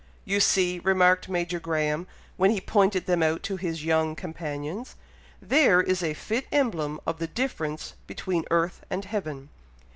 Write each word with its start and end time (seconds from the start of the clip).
"You 0.25 0.39
see," 0.39 0.79
remarked 0.83 1.29
Major 1.29 1.59
Graham, 1.59 2.07
when 2.35 2.49
he 2.49 2.59
pointed 2.59 3.05
them 3.05 3.21
out 3.21 3.43
to 3.43 3.55
his 3.57 3.85
young 3.85 4.15
companions, 4.15 4.95
"there 5.39 5.79
is 5.79 6.01
a 6.01 6.15
fit 6.15 6.47
emblem 6.51 6.99
of 7.05 7.19
the 7.19 7.27
difference 7.27 7.93
between 8.07 8.45
earth 8.49 8.83
and 8.89 9.05
heaven. 9.05 9.49